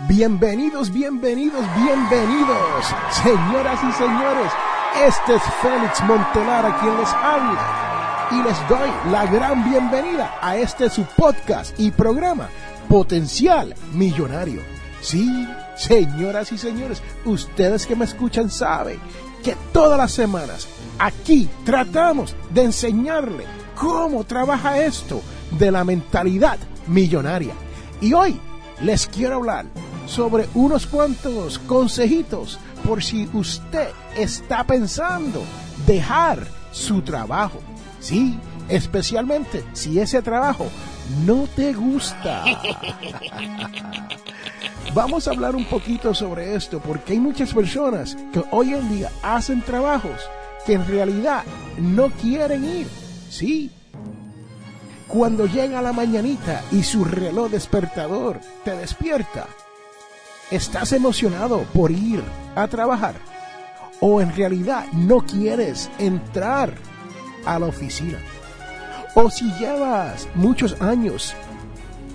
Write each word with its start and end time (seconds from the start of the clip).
Bienvenidos, 0.00 0.92
bienvenidos, 0.92 1.64
bienvenidos, 1.74 2.86
señoras 3.22 3.80
y 3.82 3.92
señores. 3.92 4.52
Este 5.08 5.36
es 5.36 5.42
Félix 5.62 6.02
Montelara 6.04 6.78
quien 6.80 6.98
les 6.98 7.08
habla 7.08 8.28
y 8.30 8.42
les 8.42 8.68
doy 8.68 8.90
la 9.10 9.24
gran 9.24 9.64
bienvenida 9.64 10.34
a 10.42 10.58
este 10.58 10.90
su 10.90 11.02
podcast 11.16 11.80
y 11.80 11.92
programa 11.92 12.50
Potencial 12.90 13.74
Millonario. 13.94 14.60
Sí, 15.00 15.48
señoras 15.76 16.52
y 16.52 16.58
señores, 16.58 17.02
ustedes 17.24 17.86
que 17.86 17.96
me 17.96 18.04
escuchan 18.04 18.50
saben 18.50 19.00
que 19.42 19.56
todas 19.72 19.96
las 19.96 20.12
semanas 20.12 20.68
aquí 20.98 21.48
tratamos 21.64 22.36
de 22.50 22.64
enseñarle 22.64 23.46
cómo 23.74 24.24
trabaja 24.24 24.78
esto 24.78 25.22
de 25.52 25.70
la 25.70 25.84
mentalidad 25.84 26.58
millonaria. 26.86 27.54
Y 28.02 28.12
hoy 28.12 28.38
les 28.82 29.06
quiero 29.06 29.36
hablar 29.36 29.64
sobre 30.06 30.48
unos 30.54 30.86
cuantos 30.86 31.58
consejitos 31.58 32.58
por 32.84 33.02
si 33.02 33.28
usted 33.32 33.88
está 34.16 34.64
pensando 34.64 35.42
dejar 35.86 36.46
su 36.70 37.02
trabajo. 37.02 37.60
Sí, 38.00 38.38
especialmente 38.68 39.64
si 39.72 39.98
ese 39.98 40.22
trabajo 40.22 40.66
no 41.24 41.46
te 41.54 41.72
gusta. 41.72 42.44
Vamos 44.94 45.28
a 45.28 45.32
hablar 45.32 45.54
un 45.56 45.64
poquito 45.66 46.14
sobre 46.14 46.54
esto 46.54 46.80
porque 46.80 47.12
hay 47.14 47.20
muchas 47.20 47.52
personas 47.52 48.16
que 48.32 48.42
hoy 48.50 48.72
en 48.72 48.88
día 48.88 49.10
hacen 49.22 49.60
trabajos 49.62 50.22
que 50.64 50.74
en 50.74 50.86
realidad 50.86 51.44
no 51.78 52.08
quieren 52.10 52.64
ir. 52.64 52.86
Sí. 53.28 53.70
Cuando 55.06 55.46
llega 55.46 55.82
la 55.82 55.92
mañanita 55.92 56.62
y 56.72 56.82
su 56.82 57.04
reloj 57.04 57.50
despertador 57.50 58.40
te 58.64 58.76
despierta, 58.76 59.46
¿estás 60.50 60.92
emocionado 60.92 61.62
por 61.74 61.90
ir 61.90 62.22
a 62.54 62.66
trabajar? 62.68 63.14
¿O 64.00 64.20
en 64.20 64.34
realidad 64.34 64.86
no 64.92 65.24
quieres 65.24 65.90
entrar 65.98 66.74
a 67.44 67.58
la 67.58 67.66
oficina? 67.66 68.18
¿O 69.14 69.30
si 69.30 69.50
llevas 69.58 70.28
muchos 70.34 70.80
años 70.80 71.34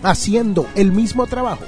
haciendo 0.04 0.68
el 0.76 0.92
mismo 0.92 1.26
trabajo? 1.28 1.66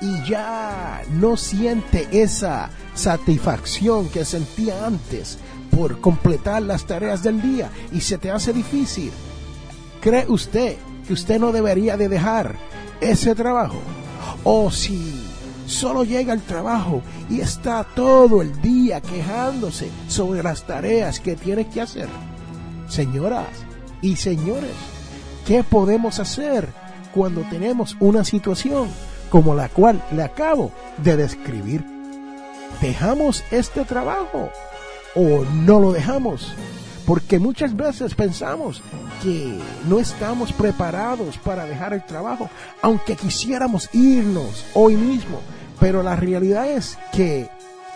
y 0.00 0.22
ya 0.28 1.02
no 1.12 1.36
siente 1.36 2.08
esa 2.10 2.70
satisfacción 2.94 4.08
que 4.08 4.24
sentía 4.24 4.86
antes 4.86 5.38
por 5.70 6.00
completar 6.00 6.62
las 6.62 6.84
tareas 6.84 7.22
del 7.22 7.40
día 7.40 7.70
y 7.90 8.00
se 8.00 8.18
te 8.18 8.30
hace 8.30 8.52
difícil. 8.52 9.10
¿Cree 10.00 10.26
usted 10.28 10.76
que 11.06 11.14
usted 11.14 11.40
no 11.40 11.52
debería 11.52 11.96
de 11.96 12.08
dejar 12.08 12.56
ese 13.00 13.34
trabajo? 13.34 13.80
O 14.44 14.70
si 14.70 15.24
solo 15.66 16.04
llega 16.04 16.32
al 16.32 16.42
trabajo 16.42 17.02
y 17.30 17.40
está 17.40 17.84
todo 17.94 18.42
el 18.42 18.60
día 18.60 19.00
quejándose 19.00 19.90
sobre 20.08 20.42
las 20.42 20.64
tareas 20.64 21.20
que 21.20 21.36
tiene 21.36 21.68
que 21.68 21.80
hacer. 21.80 22.08
Señoras 22.88 23.48
y 24.02 24.16
señores, 24.16 24.74
¿qué 25.46 25.62
podemos 25.62 26.18
hacer 26.20 26.68
cuando 27.14 27.42
tenemos 27.42 27.96
una 28.00 28.24
situación 28.24 28.88
como 29.34 29.54
la 29.56 29.68
cual 29.68 30.00
le 30.12 30.22
acabo 30.22 30.70
de 30.98 31.16
describir. 31.16 31.84
¿Dejamos 32.80 33.42
este 33.50 33.84
trabajo 33.84 34.50
o 35.16 35.44
no 35.44 35.80
lo 35.80 35.90
dejamos? 35.90 36.54
Porque 37.04 37.40
muchas 37.40 37.74
veces 37.76 38.14
pensamos 38.14 38.80
que 39.22 39.58
no 39.88 39.98
estamos 39.98 40.52
preparados 40.52 41.36
para 41.38 41.66
dejar 41.66 41.92
el 41.94 42.04
trabajo, 42.04 42.48
aunque 42.80 43.16
quisiéramos 43.16 43.90
irnos 43.92 44.64
hoy 44.72 44.94
mismo. 44.96 45.40
Pero 45.84 46.02
la 46.02 46.16
realidad 46.16 46.66
es 46.70 46.96
que 47.12 47.46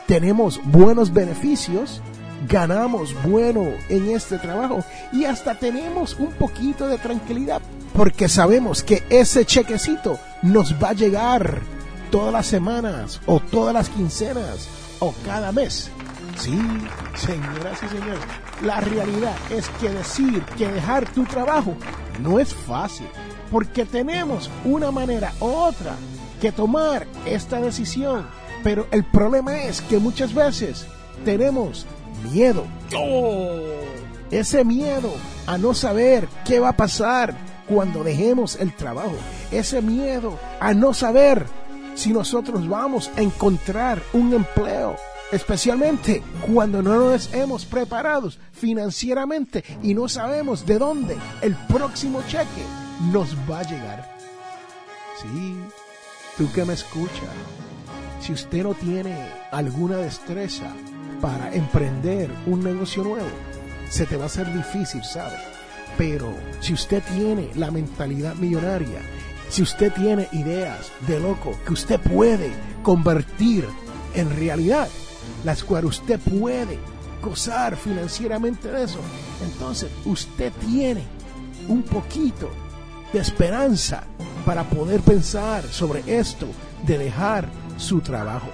tenemos 0.07 0.61
buenos 0.63 1.11
beneficios, 1.11 2.03
ganamos 2.47 3.15
bueno 3.23 3.65
en 3.89 4.11
este 4.11 4.37
trabajo 4.37 4.85
y 5.11 5.25
hasta 5.25 5.55
tenemos 5.55 6.15
un 6.19 6.31
poquito 6.33 6.87
de 6.87 6.99
tranquilidad 6.99 7.63
porque 7.95 8.29
sabemos 8.29 8.83
que 8.83 9.05
ese 9.09 9.47
chequecito 9.47 10.19
nos 10.43 10.75
va 10.75 10.91
a 10.91 10.93
llegar 10.93 11.63
todas 12.11 12.31
las 12.31 12.47
semanas 12.47 13.23
o 13.25 13.41
todas 13.41 13.73
las 13.73 13.89
quincenas 13.89 14.69
o 14.99 15.15
cada 15.25 15.51
mes. 15.51 15.91
Sí, 16.37 16.61
señoras 17.15 17.83
y 17.83 17.89
señores, 17.89 18.21
la 18.61 18.81
realidad 18.81 19.35
es 19.49 19.67
que 19.81 19.89
decir 19.89 20.43
que 20.59 20.69
dejar 20.69 21.11
tu 21.11 21.25
trabajo 21.25 21.75
no 22.21 22.39
es 22.39 22.53
fácil, 22.53 23.09
porque 23.51 23.87
tenemos 23.87 24.51
una 24.67 24.91
manera 24.91 25.33
u 25.41 25.47
otra 25.47 25.97
que 26.39 26.53
tomar 26.53 27.07
esta 27.27 27.61
decisión, 27.61 28.27
pero 28.63 28.87
el 28.91 29.05
problema 29.05 29.63
es 29.63 29.81
que 29.83 29.99
muchas 29.99 30.35
veces 30.35 30.87
tenemos 31.25 31.87
miedo. 32.33 32.65
Oh, 32.97 33.59
ese 34.31 34.65
miedo 34.65 35.13
a 35.47 35.59
no 35.59 35.75
saber 35.75 36.29
qué 36.45 36.61
va 36.61 36.71
a 36.71 36.77
pasar 36.77 37.35
cuando 37.69 38.03
dejemos 38.03 38.57
el 38.57 38.75
trabajo. 38.75 39.17
Ese 39.51 39.83
miedo 39.83 40.39
a 40.61 40.75
no 40.75 40.95
saber 40.95 41.47
si 41.95 42.13
nosotros 42.13 42.69
vamos 42.69 43.11
a 43.17 43.23
encontrar 43.23 44.03
un 44.13 44.33
empleo. 44.33 44.97
Especialmente 45.31 46.23
cuando 46.53 46.83
no 46.83 46.97
nos 47.11 47.33
hemos 47.35 47.67
preparado 47.67 48.31
financieramente 48.53 49.63
y 49.83 49.93
no 49.93 50.09
sabemos 50.09 50.65
de 50.65 50.79
dónde 50.79 51.19
el 51.43 51.55
próximo 51.67 52.23
cheque 52.27 52.65
nos 53.13 53.37
va 53.51 53.61
a 53.61 53.63
llegar. 53.65 54.17
Sí, 55.21 55.57
tú 56.39 56.51
que 56.53 56.65
me 56.65 56.75
escuchas, 56.75 57.35
si 58.21 58.33
usted 58.33 58.63
no 58.63 58.73
tiene 58.73 59.17
alguna 59.51 59.97
destreza 59.97 60.73
para 61.21 61.53
emprender 61.53 62.31
un 62.47 62.63
negocio 62.63 63.03
nuevo, 63.03 63.27
se 63.91 64.07
te 64.07 64.17
va 64.17 64.25
a 64.25 64.27
hacer 64.27 64.53
difícil, 64.55 65.03
¿sabes? 65.03 65.41
Pero 65.99 66.33
si 66.61 66.75
usted 66.75 67.03
tiene 67.15 67.51
la 67.57 67.73
mentalidad 67.73 68.37
millonaria, 68.37 69.01
si 69.49 69.63
usted 69.63 69.93
tiene 69.93 70.29
ideas 70.31 70.93
de 71.09 71.19
loco 71.19 71.59
que 71.67 71.73
usted 71.73 71.99
puede 71.99 72.53
convertir 72.85 73.67
en 74.15 74.31
realidad, 74.37 74.89
las 75.45 75.65
cuales 75.65 75.91
usted 75.91 76.21
puede 76.21 76.79
gozar 77.21 77.77
financieramente 77.77 78.71
de 78.71 78.85
eso, 78.85 79.01
entonces 79.43 79.91
usted 80.05 80.53
tiene 80.65 81.03
un 81.67 81.83
poquito 81.83 82.49
de 83.13 83.19
esperanza 83.19 84.05
para 84.45 84.65
poder 84.65 85.01
pensar 85.01 85.65
sobre 85.65 86.03
esto 86.07 86.47
de 86.87 86.99
dejar 86.99 87.49
su 87.77 88.01
trabajo. 88.01 88.49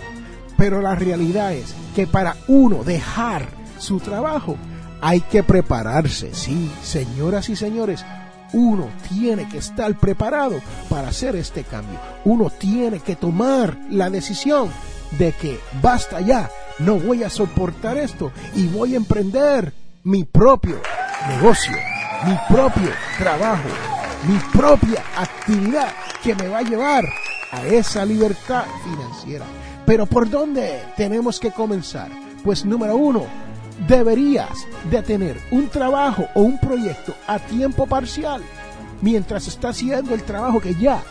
Pero 0.56 0.80
la 0.80 0.94
realidad 0.94 1.52
es 1.52 1.74
que 1.94 2.06
para 2.06 2.36
uno 2.48 2.84
dejar 2.84 3.46
su 3.78 3.98
trabajo, 4.00 4.56
hay 5.00 5.20
que 5.20 5.42
prepararse, 5.42 6.34
sí, 6.34 6.70
señoras 6.82 7.48
y 7.48 7.56
señores. 7.56 8.04
Uno 8.52 8.88
tiene 9.08 9.48
que 9.48 9.58
estar 9.58 9.98
preparado 9.98 10.60
para 10.88 11.08
hacer 11.08 11.34
este 11.36 11.64
cambio. 11.64 11.98
Uno 12.24 12.50
tiene 12.50 13.00
que 13.00 13.16
tomar 13.16 13.76
la 13.90 14.10
decisión 14.10 14.70
de 15.18 15.32
que 15.32 15.58
basta 15.82 16.20
ya, 16.20 16.48
no 16.78 16.96
voy 16.96 17.22
a 17.22 17.30
soportar 17.30 17.98
esto 17.98 18.32
y 18.54 18.66
voy 18.68 18.94
a 18.94 18.96
emprender 18.96 19.72
mi 20.04 20.24
propio 20.24 20.80
negocio, 21.28 21.76
mi 22.26 22.36
propio 22.48 22.90
trabajo, 23.18 23.68
mi 24.26 24.38
propia 24.52 25.02
actividad 25.16 25.92
que 26.22 26.34
me 26.34 26.48
va 26.48 26.58
a 26.58 26.62
llevar 26.62 27.04
a 27.50 27.66
esa 27.66 28.04
libertad 28.04 28.64
financiera. 28.82 29.44
Pero 29.84 30.06
¿por 30.06 30.28
dónde 30.28 30.82
tenemos 30.96 31.38
que 31.38 31.50
comenzar? 31.50 32.10
Pues 32.42 32.64
número 32.64 32.96
uno, 32.96 33.26
deberías 33.86 34.66
de 34.90 35.02
tener 35.02 35.40
un 35.50 35.68
trabajo 35.68 36.26
o 36.34 36.42
un 36.42 36.58
proyecto 36.58 37.14
a 37.26 37.38
tiempo 37.38 37.86
parcial 37.86 38.42
mientras 39.02 39.46
estás 39.46 39.76
haciendo 39.76 40.14
el 40.14 40.22
trabajo 40.22 40.60
que 40.60 40.74
ya 40.74 41.02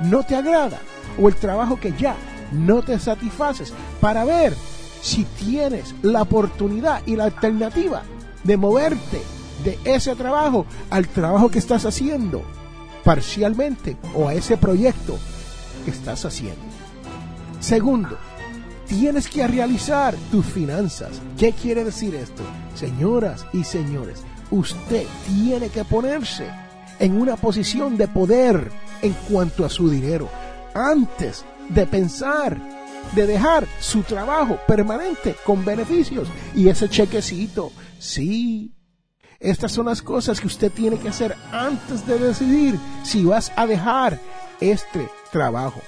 no 0.00 0.22
te 0.22 0.36
agrada 0.36 0.78
o 1.20 1.28
el 1.28 1.36
trabajo 1.36 1.78
que 1.78 1.92
ya 1.92 2.16
no 2.52 2.82
te 2.82 2.98
satisfaces 2.98 3.72
para 4.00 4.24
ver 4.24 4.54
si 5.02 5.24
tienes 5.24 5.94
la 6.02 6.22
oportunidad 6.22 7.02
y 7.06 7.16
la 7.16 7.24
alternativa 7.24 8.02
de 8.44 8.56
moverte 8.56 9.35
de 9.64 9.78
ese 9.84 10.14
trabajo 10.14 10.66
al 10.90 11.08
trabajo 11.08 11.50
que 11.50 11.58
estás 11.58 11.84
haciendo 11.84 12.42
parcialmente 13.04 13.96
o 14.14 14.28
a 14.28 14.34
ese 14.34 14.56
proyecto 14.56 15.18
que 15.84 15.90
estás 15.90 16.24
haciendo. 16.24 16.62
Segundo, 17.60 18.18
tienes 18.86 19.28
que 19.28 19.46
realizar 19.46 20.14
tus 20.30 20.44
finanzas. 20.46 21.20
¿Qué 21.38 21.52
quiere 21.52 21.84
decir 21.84 22.14
esto? 22.14 22.42
Señoras 22.74 23.46
y 23.52 23.64
señores, 23.64 24.22
usted 24.50 25.06
tiene 25.26 25.68
que 25.68 25.84
ponerse 25.84 26.46
en 26.98 27.20
una 27.20 27.36
posición 27.36 27.96
de 27.96 28.08
poder 28.08 28.70
en 29.02 29.14
cuanto 29.28 29.64
a 29.64 29.70
su 29.70 29.88
dinero 29.88 30.28
antes 30.74 31.44
de 31.68 31.86
pensar 31.86 32.76
de 33.14 33.26
dejar 33.26 33.66
su 33.80 34.02
trabajo 34.02 34.58
permanente 34.66 35.36
con 35.44 35.64
beneficios 35.64 36.28
y 36.54 36.68
ese 36.68 36.88
chequecito. 36.88 37.72
Sí, 37.98 38.72
estas 39.40 39.72
son 39.72 39.86
las 39.86 40.02
cosas 40.02 40.40
que 40.40 40.46
usted 40.46 40.72
tiene 40.72 40.98
que 40.98 41.08
hacer 41.08 41.36
antes 41.52 42.06
de 42.06 42.18
decidir 42.18 42.78
si 43.04 43.24
vas 43.24 43.52
a 43.56 43.66
dejar 43.66 44.18
este 44.60 45.08
trabajo. 45.30 45.80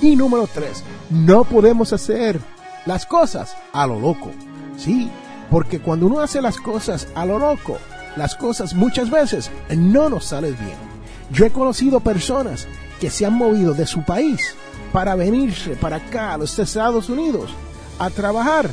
Y 0.00 0.16
número 0.16 0.46
tres, 0.46 0.82
no 1.10 1.44
podemos 1.44 1.92
hacer 1.92 2.40
las 2.86 3.06
cosas 3.06 3.56
a 3.72 3.86
lo 3.86 3.98
loco. 3.98 4.30
Sí, 4.76 5.10
porque 5.50 5.80
cuando 5.80 6.06
uno 6.06 6.20
hace 6.20 6.40
las 6.40 6.58
cosas 6.58 7.08
a 7.14 7.26
lo 7.26 7.38
loco, 7.38 7.78
las 8.16 8.34
cosas 8.34 8.74
muchas 8.74 9.10
veces 9.10 9.50
no 9.76 10.08
nos 10.08 10.26
salen 10.26 10.56
bien. 10.58 10.76
Yo 11.30 11.44
he 11.46 11.50
conocido 11.50 12.00
personas 12.00 12.66
que 13.00 13.10
se 13.10 13.24
han 13.24 13.34
movido 13.34 13.74
de 13.74 13.86
su 13.86 14.02
país 14.04 14.54
para 14.92 15.14
venirse 15.14 15.76
para 15.76 15.96
acá 15.96 16.34
a 16.34 16.38
los 16.38 16.58
Estados 16.58 17.08
Unidos 17.08 17.50
a 17.98 18.10
trabajar 18.10 18.70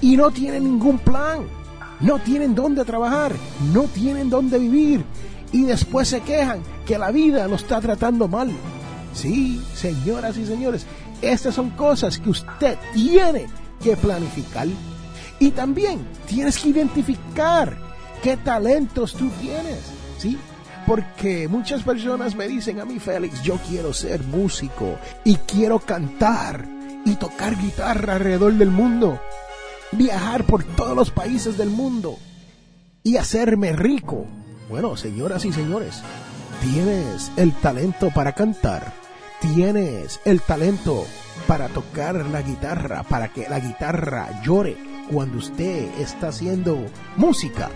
y 0.00 0.16
no 0.16 0.30
tienen 0.30 0.64
ningún 0.64 0.98
plan, 0.98 1.46
no 2.04 2.18
tienen 2.18 2.54
dónde 2.54 2.84
trabajar, 2.84 3.32
no 3.72 3.84
tienen 3.84 4.28
dónde 4.28 4.58
vivir 4.58 5.04
y 5.52 5.64
después 5.64 6.08
se 6.08 6.20
quejan 6.20 6.60
que 6.86 6.98
la 6.98 7.10
vida 7.10 7.48
lo 7.48 7.56
está 7.56 7.80
tratando 7.80 8.28
mal. 8.28 8.52
Sí, 9.14 9.62
señoras 9.74 10.36
y 10.36 10.44
señores, 10.44 10.86
estas 11.22 11.54
son 11.54 11.70
cosas 11.70 12.18
que 12.18 12.28
usted 12.28 12.76
tiene 12.92 13.46
que 13.82 13.96
planificar 13.96 14.68
y 15.38 15.50
también 15.52 16.06
tienes 16.26 16.58
que 16.58 16.68
identificar 16.68 17.74
qué 18.22 18.36
talentos 18.36 19.14
tú 19.14 19.30
tienes, 19.40 19.80
¿sí? 20.18 20.36
Porque 20.86 21.48
muchas 21.48 21.82
personas 21.82 22.34
me 22.34 22.46
dicen 22.48 22.80
a 22.80 22.84
mí, 22.84 22.98
Félix, 22.98 23.42
yo 23.42 23.56
quiero 23.66 23.94
ser 23.94 24.22
músico 24.24 24.98
y 25.24 25.36
quiero 25.36 25.78
cantar 25.78 26.68
y 27.06 27.14
tocar 27.14 27.56
guitarra 27.56 28.16
alrededor 28.16 28.52
del 28.54 28.70
mundo, 28.70 29.20
viajar 29.96 30.44
por 30.44 30.64
todos 30.64 30.96
los 30.96 31.10
países 31.10 31.56
del 31.56 31.70
mundo 31.70 32.18
y 33.02 33.16
hacerme 33.16 33.72
rico. 33.72 34.26
Bueno, 34.68 34.96
señoras 34.96 35.44
y 35.44 35.52
señores, 35.52 36.02
tienes 36.60 37.30
el 37.36 37.52
talento 37.52 38.10
para 38.10 38.32
cantar, 38.32 38.92
tienes 39.40 40.20
el 40.24 40.40
talento 40.40 41.06
para 41.46 41.68
tocar 41.68 42.26
la 42.26 42.42
guitarra, 42.42 43.02
para 43.02 43.32
que 43.32 43.48
la 43.48 43.60
guitarra 43.60 44.42
llore 44.42 44.76
cuando 45.10 45.38
usted 45.38 45.90
está 45.98 46.28
haciendo 46.28 46.86
música 47.16 47.70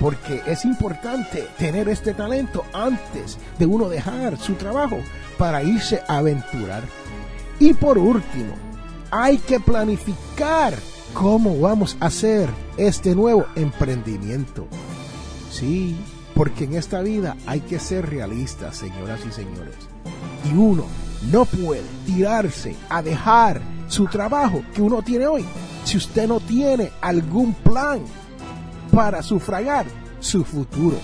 porque 0.00 0.42
es 0.46 0.64
importante 0.64 1.48
tener 1.58 1.88
este 1.88 2.14
talento 2.14 2.64
antes 2.72 3.38
de 3.58 3.66
uno 3.66 3.88
dejar 3.88 4.38
su 4.38 4.54
trabajo 4.54 4.98
para 5.38 5.62
irse 5.62 6.02
a 6.06 6.18
aventurar. 6.18 6.82
Y 7.58 7.72
por 7.72 7.98
último, 7.98 8.54
hay 9.10 9.38
que 9.38 9.60
planificar 9.60 10.74
cómo 11.16 11.58
vamos 11.58 11.96
a 12.00 12.06
hacer 12.06 12.48
este 12.76 13.14
nuevo 13.14 13.46
emprendimiento. 13.56 14.68
Sí, 15.50 15.96
porque 16.34 16.64
en 16.64 16.74
esta 16.74 17.00
vida 17.00 17.36
hay 17.46 17.60
que 17.60 17.78
ser 17.78 18.10
realistas, 18.10 18.76
señoras 18.76 19.20
y 19.26 19.32
señores. 19.32 19.74
Y 20.44 20.54
uno 20.54 20.84
no 21.32 21.46
puede 21.46 21.84
tirarse 22.04 22.76
a 22.90 23.02
dejar 23.02 23.62
su 23.88 24.06
trabajo 24.06 24.62
que 24.74 24.82
uno 24.82 25.00
tiene 25.00 25.26
hoy 25.26 25.44
si 25.84 25.96
usted 25.96 26.28
no 26.28 26.38
tiene 26.38 26.90
algún 27.00 27.54
plan 27.54 28.00
para 28.92 29.22
sufragar 29.22 29.86
su 30.20 30.44
futuro. 30.44 30.98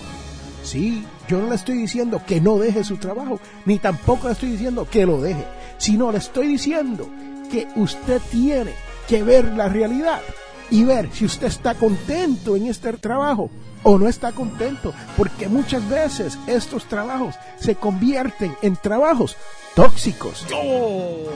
Sí, 0.61 1.03
yo 1.27 1.41
no 1.41 1.49
le 1.49 1.55
estoy 1.55 1.79
diciendo 1.79 2.21
que 2.27 2.39
no 2.39 2.59
deje 2.59 2.83
su 2.83 2.97
trabajo, 2.97 3.39
ni 3.65 3.79
tampoco 3.79 4.27
le 4.27 4.33
estoy 4.33 4.51
diciendo 4.51 4.87
que 4.89 5.07
lo 5.07 5.19
deje, 5.19 5.45
sino 5.79 6.11
le 6.11 6.19
estoy 6.19 6.49
diciendo 6.49 7.09
que 7.49 7.67
usted 7.75 8.21
tiene 8.29 8.73
que 9.07 9.23
ver 9.23 9.45
la 9.53 9.69
realidad 9.69 10.21
y 10.69 10.83
ver 10.83 11.09
si 11.13 11.25
usted 11.25 11.47
está 11.47 11.75
contento 11.75 12.55
en 12.55 12.67
este 12.67 12.93
trabajo 12.93 13.49
o 13.83 13.97
no 13.97 14.07
está 14.07 14.31
contento, 14.31 14.93
porque 15.17 15.47
muchas 15.47 15.87
veces 15.89 16.37
estos 16.47 16.85
trabajos 16.85 17.35
se 17.59 17.75
convierten 17.75 18.53
en 18.61 18.75
trabajos 18.75 19.35
tóxicos. 19.75 20.45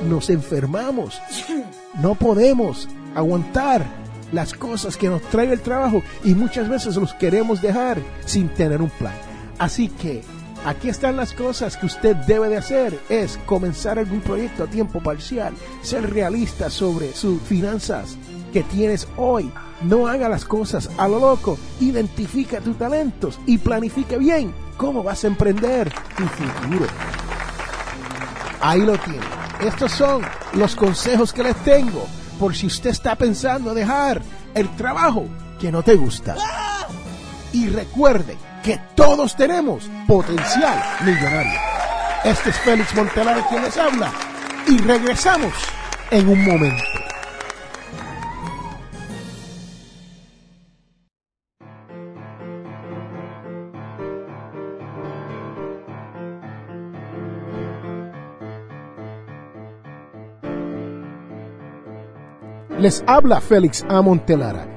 Nos 0.07 0.29
enfermamos, 0.29 1.21
no 2.01 2.15
podemos 2.15 2.87
aguantar 3.15 3.85
las 4.31 4.53
cosas 4.53 4.97
que 4.97 5.09
nos 5.09 5.21
trae 5.23 5.51
el 5.51 5.61
trabajo 5.61 6.01
y 6.23 6.33
muchas 6.35 6.69
veces 6.69 6.95
los 6.95 7.13
queremos 7.13 7.61
dejar 7.61 7.99
sin 8.25 8.49
tener 8.49 8.81
un 8.81 8.89
plan. 8.89 9.15
Así 9.57 9.89
que 9.89 10.23
aquí 10.67 10.89
están 10.89 11.15
las 11.15 11.31
cosas 11.31 11.77
que 11.77 11.85
usted 11.85 12.15
debe 12.27 12.49
de 12.49 12.57
hacer. 12.57 12.99
Es 13.09 13.39
comenzar 13.45 13.97
algún 13.97 14.21
proyecto 14.21 14.63
a 14.63 14.67
tiempo 14.67 15.01
parcial, 15.01 15.53
ser 15.81 16.13
realista 16.13 16.69
sobre 16.69 17.13
sus 17.13 17.41
finanzas 17.41 18.17
que 18.51 18.63
tienes 18.63 19.07
hoy. 19.15 19.51
No 19.81 20.07
haga 20.07 20.27
las 20.27 20.43
cosas 20.43 20.89
a 20.97 21.07
lo 21.07 21.19
loco. 21.19 21.57
Identifica 21.79 22.59
tus 22.59 22.77
talentos 22.77 23.39
y 23.45 23.57
planifique 23.57 24.17
bien 24.17 24.53
cómo 24.75 25.03
vas 25.03 25.23
a 25.23 25.27
emprender 25.27 25.91
tu 26.17 26.25
futuro. 26.25 26.85
Ahí 28.59 28.81
lo 28.81 28.97
tiene. 28.97 29.25
Estos 29.61 29.91
son 29.91 30.21
los 30.53 30.75
consejos 30.75 31.31
que 31.31 31.43
les 31.43 31.55
tengo 31.63 32.05
por 32.39 32.55
si 32.55 32.67
usted 32.67 32.89
está 32.89 33.15
pensando 33.15 33.73
dejar 33.73 34.21
el 34.53 34.75
trabajo 34.75 35.25
que 35.59 35.71
no 35.71 35.81
te 35.81 35.95
gusta. 35.95 36.35
Y 37.53 37.67
recuerde 37.69 38.35
que 38.67 38.77
todos 38.95 39.33
tenemos 39.33 39.89
potencial 40.05 40.77
millonario. 41.05 41.57
Este 42.25 42.49
es 42.49 42.57
Félix 42.57 42.93
Montelar 42.95 43.41
quien 43.47 43.63
les 43.63 43.77
habla 43.77 44.11
y 44.67 44.77
regresamos 44.79 45.53
en 46.11 46.27
un 46.27 46.45
momento. 46.45 46.83
Les 62.77 63.01
habla 63.07 63.39
Félix 63.39 63.85
A. 63.87 64.01
Montelara. 64.01 64.76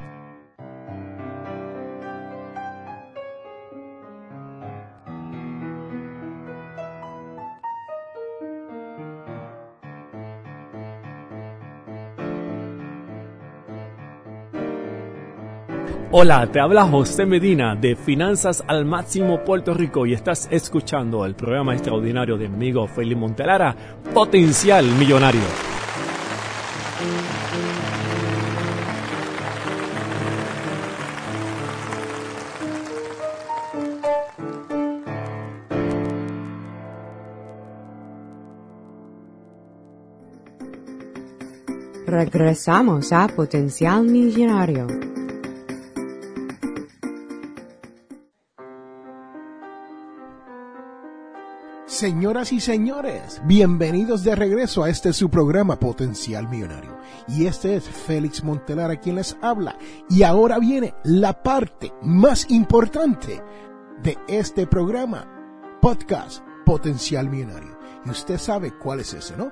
Hola, 16.13 16.45
te 16.51 16.59
habla 16.59 16.85
José 16.85 17.25
Medina 17.25 17.73
de 17.73 17.95
Finanzas 17.95 18.61
al 18.67 18.83
Máximo 18.83 19.45
Puerto 19.45 19.73
Rico 19.73 20.05
y 20.05 20.11
estás 20.11 20.49
escuchando 20.51 21.25
el 21.25 21.35
programa 21.35 21.73
extraordinario 21.73 22.37
de 22.37 22.49
mi 22.49 22.55
amigo 22.55 22.85
Felipe 22.85 23.21
Montelara, 23.21 23.73
Potencial 24.13 24.85
Millonario. 24.99 25.39
Regresamos 42.05 43.13
a 43.13 43.29
Potencial 43.29 44.03
Millonario. 44.03 45.20
Señoras 52.01 52.51
y 52.51 52.59
señores, 52.59 53.39
bienvenidos 53.45 54.23
de 54.23 54.35
regreso 54.35 54.83
a 54.83 54.89
este 54.89 55.13
su 55.13 55.29
programa 55.29 55.77
Potencial 55.77 56.49
Millonario. 56.49 56.97
Y 57.27 57.45
este 57.45 57.75
es 57.75 57.87
Félix 57.87 58.43
Montelar 58.43 58.89
a 58.89 58.99
quien 58.99 59.17
les 59.17 59.37
habla. 59.39 59.77
Y 60.09 60.23
ahora 60.23 60.57
viene 60.57 60.95
la 61.03 61.43
parte 61.43 61.93
más 62.01 62.49
importante 62.49 63.43
de 64.01 64.17
este 64.27 64.65
programa, 64.65 65.27
podcast 65.79 66.43
Potencial 66.65 67.29
Millonario. 67.29 67.77
Y 68.03 68.09
usted 68.09 68.39
sabe 68.39 68.73
cuál 68.79 69.01
es 69.01 69.13
ese, 69.13 69.37
¿no? 69.37 69.51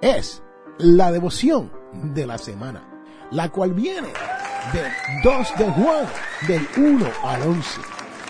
Es 0.00 0.44
la 0.78 1.10
devoción 1.10 1.72
de 2.14 2.28
la 2.28 2.38
semana, 2.38 2.88
la 3.32 3.48
cual 3.48 3.74
viene 3.74 4.12
del 4.72 4.86
2 5.24 5.48
de 5.58 5.64
Juan, 5.64 6.06
del 6.46 6.68
1 6.76 7.06
al 7.24 7.42
11. 7.42 7.80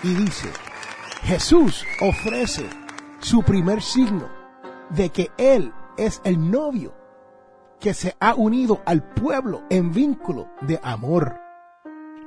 Y 0.05 0.15
dice, 0.15 0.49
Jesús 1.21 1.85
ofrece 2.01 2.80
su 3.21 3.43
primer 3.43 3.81
signo 3.81 4.27
de 4.89 5.09
que 5.09 5.31
Él 5.37 5.73
es 5.97 6.21
el 6.23 6.51
novio 6.51 6.93
que 7.79 7.93
se 7.93 8.15
ha 8.19 8.35
unido 8.35 8.81
al 8.85 9.03
pueblo 9.13 9.63
en 9.69 9.91
vínculo 9.91 10.49
de 10.61 10.79
amor 10.83 11.39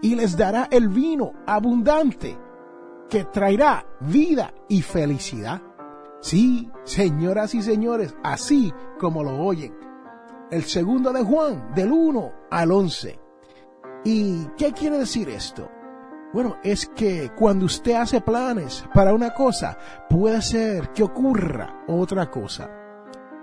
y 0.03 0.15
les 0.15 0.37
dará 0.37 0.69
el 0.71 0.89
vino 0.89 1.33
abundante 1.47 2.39
que 3.09 3.25
traerá 3.25 3.87
vida 4.01 4.53
y 4.69 4.83
felicidad. 4.83 5.63
Sí, 6.21 6.71
señoras 6.85 7.55
y 7.55 7.63
señores, 7.63 8.15
así 8.23 8.73
como 8.99 9.23
lo 9.23 9.39
oyen. 9.39 9.77
El 10.51 10.65
segundo 10.65 11.13
de 11.13 11.23
Juan, 11.23 11.75
del 11.75 11.93
1 11.93 12.33
al 12.51 12.73
11. 12.73 13.19
¿Y 14.05 14.47
qué 14.57 14.73
quiere 14.73 14.99
decir 14.99 15.29
esto? 15.29 15.71
Bueno, 16.35 16.57
es 16.65 16.87
que 16.89 17.31
cuando 17.37 17.67
usted 17.67 17.93
hace 17.93 18.21
planes 18.21 18.85
para 18.93 19.15
una 19.15 19.35
cosa, 19.35 19.79
puede 20.11 20.43
ser 20.43 20.89
que 20.89 21.05
ocurra 21.05 21.85
otra 21.87 22.29
cosa. 22.29 22.69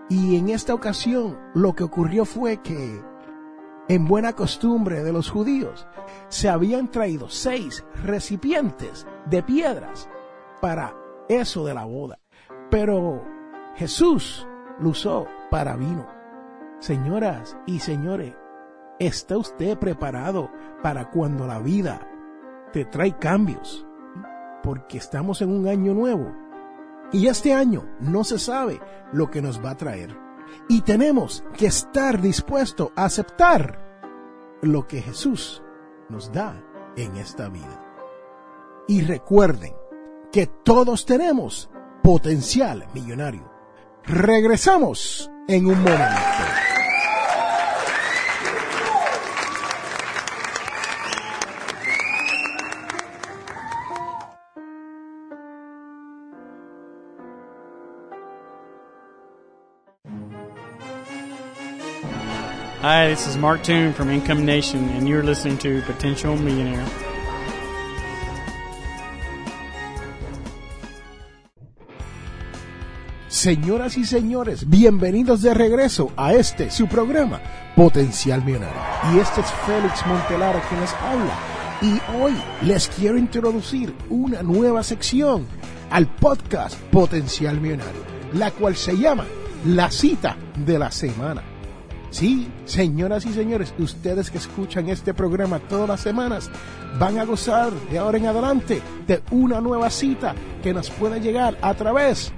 Y 0.09 0.35
en 0.35 0.49
esta 0.49 0.73
ocasión 0.73 1.39
lo 1.53 1.73
que 1.73 1.85
ocurrió 1.85 2.25
fue 2.25 2.57
que, 2.57 3.01
en 3.87 4.05
buena 4.05 4.33
costumbre 4.33 5.05
de 5.05 5.13
los 5.13 5.29
judíos, 5.29 5.87
se 6.27 6.49
habían 6.49 6.91
traído 6.91 7.29
seis 7.29 7.85
recipientes 8.03 9.07
de 9.25 9.41
piedras 9.41 10.09
para 10.59 10.93
eso 11.29 11.65
de 11.65 11.73
la 11.73 11.85
boda. 11.85 12.19
Pero 12.69 13.23
Jesús 13.75 14.45
lo 14.81 14.89
usó 14.89 15.27
para 15.49 15.77
vino. 15.77 16.07
Señoras 16.79 17.55
y 17.65 17.79
señores, 17.79 18.35
¿está 18.99 19.37
usted 19.37 19.77
preparado 19.77 20.51
para 20.83 21.09
cuando 21.09 21.47
la 21.47 21.59
vida 21.59 22.05
te 22.71 22.85
trae 22.85 23.17
cambios, 23.17 23.85
porque 24.63 24.97
estamos 24.97 25.41
en 25.41 25.49
un 25.49 25.67
año 25.67 25.93
nuevo. 25.93 26.35
Y 27.11 27.27
este 27.27 27.53
año 27.53 27.85
no 27.99 28.23
se 28.23 28.39
sabe 28.39 28.79
lo 29.11 29.29
que 29.29 29.41
nos 29.41 29.63
va 29.63 29.71
a 29.71 29.77
traer. 29.77 30.17
Y 30.69 30.81
tenemos 30.81 31.43
que 31.57 31.67
estar 31.67 32.21
dispuestos 32.21 32.89
a 32.95 33.05
aceptar 33.05 33.79
lo 34.61 34.87
que 34.87 35.01
Jesús 35.01 35.61
nos 36.09 36.31
da 36.31 36.63
en 36.95 37.17
esta 37.17 37.49
vida. 37.49 37.85
Y 38.87 39.01
recuerden 39.01 39.73
que 40.31 40.47
todos 40.47 41.05
tenemos 41.05 41.69
potencial 42.01 42.87
millonario. 42.93 43.51
Regresamos 44.03 45.29
en 45.47 45.67
un 45.67 45.81
momento. 45.83 46.40
Hi, 62.81 63.09
this 63.09 63.27
is 63.27 63.37
Mark 63.37 63.61
Toon 63.61 63.93
from 63.93 64.09
Income 64.09 64.43
Nation, 64.43 64.89
and 64.97 65.07
you're 65.07 65.21
listening 65.21 65.55
to 65.59 65.83
Potential 65.83 66.35
Millionaire. 66.35 66.83
Señoras 73.27 73.99
y 73.99 74.05
señores, 74.05 74.67
bienvenidos 74.67 75.43
de 75.43 75.53
regreso 75.53 76.11
a 76.17 76.33
este, 76.33 76.71
su 76.71 76.87
programa, 76.87 77.39
Potencial 77.75 78.43
Millonario. 78.43 78.81
Y 79.13 79.19
este 79.19 79.41
es 79.41 79.51
Félix 79.67 80.03
Montelara 80.07 80.59
quien 80.67 80.81
les 80.81 80.93
habla. 80.93 81.37
Y 81.83 82.01
hoy 82.19 82.33
les 82.63 82.87
quiero 82.87 83.19
introducir 83.19 83.93
una 84.09 84.41
nueva 84.41 84.81
sección 84.81 85.45
al 85.91 86.07
podcast 86.07 86.79
Potencial 86.89 87.61
Millonario, 87.61 88.01
la 88.33 88.49
cual 88.49 88.75
se 88.75 88.97
llama 88.97 89.27
La 89.67 89.91
cita 89.91 90.35
de 90.65 90.79
la 90.79 90.89
semana. 90.89 91.50
Sí, 92.11 92.49
señoras 92.65 93.25
y 93.25 93.31
señores, 93.31 93.73
ustedes 93.79 94.29
que 94.29 94.37
escuchan 94.37 94.89
este 94.89 95.13
programa 95.13 95.59
todas 95.59 95.87
las 95.87 96.01
semanas 96.01 96.51
van 96.99 97.17
a 97.17 97.23
gozar 97.23 97.71
de 97.89 97.99
ahora 97.99 98.17
en 98.17 98.27
adelante 98.27 98.81
de 99.07 99.23
una 99.31 99.61
nueva 99.61 99.89
cita 99.89 100.35
que 100.61 100.73
nos 100.73 100.89
puede 100.89 101.21
llegar 101.21 101.57
a 101.61 101.73
través 101.73 102.33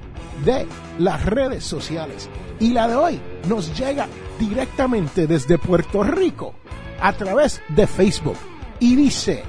de 0.45 0.67
las 0.99 1.25
redes 1.25 1.63
sociales. 1.63 2.29
Y 2.59 2.69
la 2.69 2.87
de 2.87 2.95
hoy 2.95 3.19
nos 3.49 3.75
llega 3.75 4.07
directamente 4.39 5.25
desde 5.25 5.57
Puerto 5.57 6.03
Rico 6.03 6.53
a 7.01 7.11
través 7.13 7.59
de 7.69 7.87
Facebook. 7.87 8.37
Y 8.79 8.95
dice, 8.95 9.43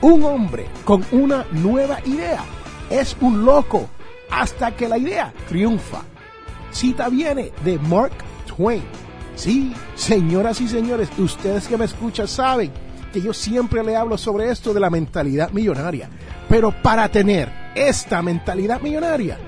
un 0.00 0.24
hombre 0.24 0.66
con 0.84 1.04
una 1.12 1.44
nueva 1.52 2.00
idea 2.06 2.42
es 2.88 3.14
un 3.20 3.44
loco 3.44 3.86
hasta 4.30 4.74
que 4.74 4.88
la 4.88 4.96
idea 4.96 5.32
triunfa. 5.46 6.02
Cita 6.70 7.10
viene 7.10 7.52
de 7.64 7.78
Mark 7.78 8.12
Twain. 8.46 9.07
Sí, 9.38 9.72
señoras 9.94 10.60
y 10.60 10.66
señores, 10.66 11.08
ustedes 11.16 11.68
que 11.68 11.76
me 11.76 11.84
escuchan 11.84 12.26
saben 12.26 12.72
que 13.12 13.22
yo 13.22 13.32
siempre 13.32 13.84
le 13.84 13.94
hablo 13.94 14.18
sobre 14.18 14.50
esto 14.50 14.74
de 14.74 14.80
la 14.80 14.90
mentalidad 14.90 15.50
millonaria. 15.52 16.10
Pero 16.48 16.72
para 16.82 17.08
tener 17.08 17.48
esta 17.76 18.20
mentalidad 18.20 18.80
millonaria, 18.80 19.38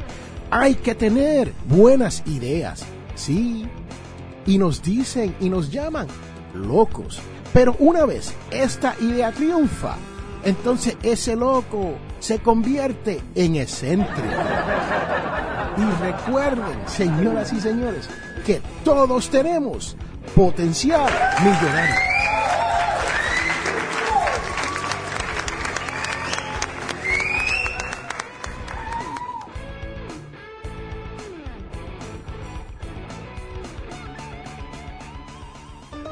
hay 0.49 0.76
que 0.76 0.94
tener 0.94 1.52
buenas 1.66 2.23
ideas. 2.26 2.85
Sí, 3.16 3.66
y 4.47 4.59
nos 4.59 4.80
dicen 4.80 5.35
y 5.40 5.50
nos 5.50 5.73
llaman 5.73 6.06
locos. 6.54 7.20
Pero 7.52 7.75
una 7.80 8.06
vez 8.06 8.32
esta 8.52 8.94
idea 9.00 9.32
triunfa, 9.32 9.97
entonces 10.44 10.97
ese 11.02 11.35
loco 11.35 11.94
se 12.20 12.38
convierte 12.38 13.20
en 13.35 13.56
excéntrico. 13.56 14.20
Y 15.76 16.04
recuerden, 16.04 16.78
señoras 16.87 17.52
y 17.52 17.61
señores, 17.61 18.09
todos 18.85 19.28
tenemos 19.28 19.97
potencial 20.35 21.11
millonario. 21.42 22.10